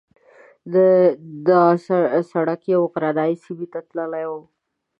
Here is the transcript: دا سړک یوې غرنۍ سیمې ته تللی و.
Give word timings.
دا 1.47 1.61
سړک 2.31 2.61
یوې 2.73 2.87
غرنۍ 2.93 3.33
سیمې 3.43 3.67
ته 3.73 3.79
تللی 3.89 4.25
و. 4.29 4.33